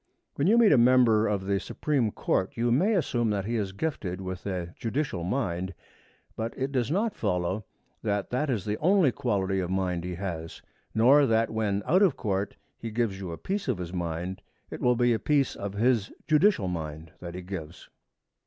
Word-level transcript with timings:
When 0.33 0.47
you 0.47 0.57
meet 0.57 0.71
a 0.71 0.79
member 0.79 1.27
of 1.27 1.45
the 1.45 1.59
Supreme 1.59 2.09
Court 2.09 2.57
you 2.57 2.71
may 2.71 2.95
assume 2.95 3.29
that 3.29 3.45
he 3.45 3.55
is 3.55 3.71
gifted 3.71 4.19
with 4.19 4.47
a 4.47 4.73
judicial 4.75 5.23
mind. 5.23 5.75
But 6.35 6.55
it 6.57 6.71
does 6.71 6.89
not 6.89 7.13
follow 7.13 7.65
that 8.01 8.31
that 8.31 8.49
is 8.49 8.65
the 8.65 8.79
only 8.79 9.11
quality 9.11 9.59
of 9.59 9.69
mind 9.69 10.03
he 10.03 10.15
has; 10.15 10.63
nor 10.95 11.27
that 11.27 11.51
when, 11.51 11.83
out 11.85 12.01
of 12.01 12.17
court, 12.17 12.55
he 12.79 12.89
gives 12.89 13.19
you 13.19 13.31
a 13.31 13.37
piece 13.37 13.67
of 13.67 13.77
his 13.77 13.93
mind, 13.93 14.41
it 14.71 14.81
will 14.81 14.95
be 14.95 15.13
a 15.13 15.19
piece 15.19 15.55
of 15.55 15.73
his 15.73 16.11
judicial 16.27 16.67
mind 16.67 17.11
that 17.19 17.35
he 17.35 17.43
gives. 17.43 17.87